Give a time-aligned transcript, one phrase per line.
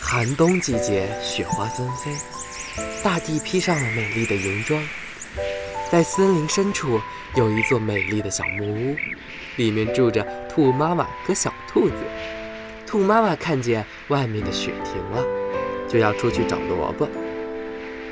[0.00, 2.12] 寒冬季节，雪花纷飞，
[3.02, 4.80] 大地披上了美丽的银装。
[5.90, 7.00] 在森林深处，
[7.34, 8.96] 有一座美丽的小木屋，
[9.56, 11.96] 里面住着兔妈妈和小兔子。
[12.86, 15.24] 兔妈妈看见外面的雪停了，
[15.88, 17.08] 就要出去找萝卜。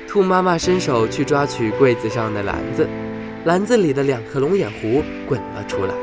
[0.09, 2.89] 兔妈妈伸手去抓取柜子上的篮子，
[3.45, 5.95] 篮子里的两颗龙眼糊滚了出来。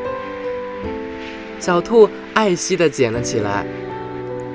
[1.60, 3.66] 小兔爱惜地捡了起来。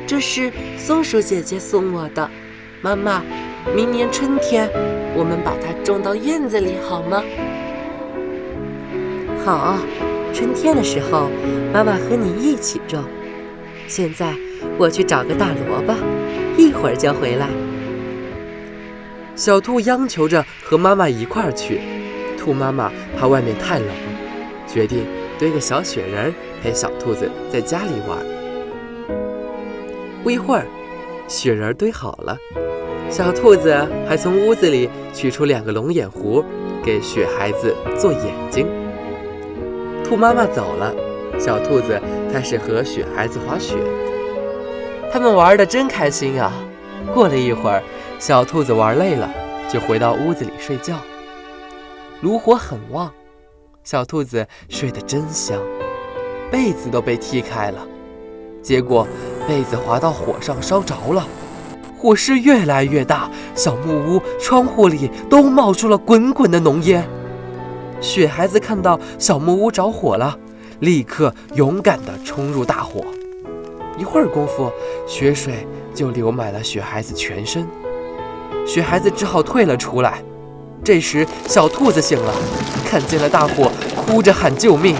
[0.06, 2.28] 这是松鼠姐姐送我的，
[2.80, 3.22] 妈妈，
[3.74, 4.68] 明年春天
[5.16, 7.22] 我们把它种到院子里好吗？
[9.44, 9.78] 好，
[10.32, 11.28] 春天的时候
[11.72, 13.02] 妈妈和你一起种。
[13.88, 14.34] 现在
[14.78, 15.94] 我去找个大萝卜，
[16.56, 17.48] 一会儿就回来。
[19.34, 21.80] 小兔央求着和妈妈一块儿去，
[22.38, 23.88] 兔妈妈怕外面太冷，
[24.66, 25.06] 决定
[25.38, 28.18] 堆个小雪人陪小兔子在家里玩。
[30.22, 30.64] 不一会儿，
[31.26, 32.38] 雪人堆好了，
[33.10, 33.74] 小兔子
[34.08, 36.44] 还从屋子里取出两个龙眼壶，
[36.84, 38.68] 给雪孩子做眼睛。
[40.04, 40.94] 兔妈妈走了，
[41.40, 42.00] 小兔子
[42.32, 43.74] 开始和雪孩子滑雪。
[45.12, 46.52] 他们玩的真开心啊！
[47.12, 47.82] 过了一会儿，
[48.20, 49.28] 小兔子玩累了，
[49.68, 50.96] 就回到屋子里睡觉。
[52.20, 53.12] 炉火很旺，
[53.82, 55.60] 小兔子睡得真香，
[56.52, 57.84] 被子都被踢开了。
[58.62, 59.08] 结果
[59.48, 61.26] 被子滑到火上烧着了，
[61.98, 67.04] 火势越来越大，小木屋窗户里都冒出了滚滚的浓烟。
[68.00, 70.36] 雪孩子看到小木屋着火了，
[70.80, 73.02] 立刻勇敢地冲入大火。
[73.98, 74.70] 一会儿功夫，
[75.06, 77.66] 雪水就流满了雪孩子全身，
[78.66, 80.22] 雪孩子只好退了出来。
[80.84, 82.34] 这时，小兔子醒了，
[82.84, 84.96] 看见了大火，哭着喊救命。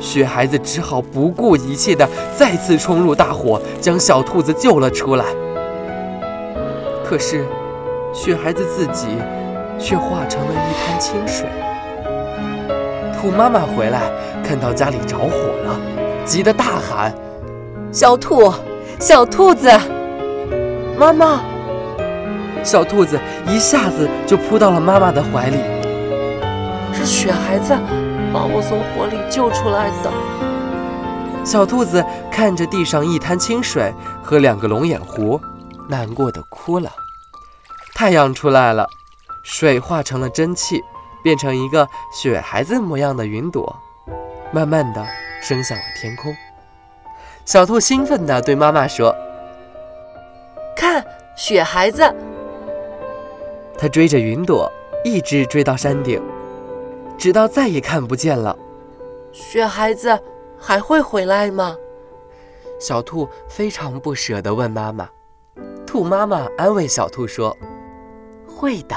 [0.00, 5.24] 雪孩子只好不顾一切地再次冲入大火，将小兔子救了出来。
[7.04, 7.44] 可是，
[8.12, 9.06] 雪孩子自己
[9.78, 11.46] 却化成了一滩清水。
[13.20, 14.02] 兔妈妈回来，
[14.44, 15.28] 看到家里着火
[15.64, 15.80] 了，
[16.24, 17.12] 急得大喊
[17.90, 18.52] ：“小兔，
[19.00, 19.68] 小兔子，
[20.96, 21.40] 妈妈！”
[22.62, 25.56] 小兔子一下子就扑到了妈妈的怀里。
[26.92, 27.74] 是雪孩子。
[28.32, 30.12] 把我从火里救出来的
[31.44, 35.40] 小兔子看着地上一滩清水和两个龙眼糊，
[35.88, 36.92] 难过的哭了。
[37.94, 38.86] 太阳出来了，
[39.42, 40.82] 水化成了蒸汽，
[41.22, 43.74] 变成一个雪孩子模样的云朵，
[44.52, 45.06] 慢慢的
[45.40, 46.36] 升向了天空。
[47.46, 49.14] 小兔兴奋地对妈妈说
[50.76, 51.02] ：“看，
[51.34, 52.14] 雪孩子！”
[53.78, 54.70] 它追着云朵，
[55.02, 56.22] 一直追到山顶。
[57.18, 58.56] 直到再也看不见了，
[59.32, 60.18] 雪孩子
[60.56, 61.76] 还会回来吗？
[62.78, 65.10] 小兔非常不舍地问妈妈。
[65.84, 67.56] 兔妈妈安慰小兔说
[68.46, 68.96] ：“会的。”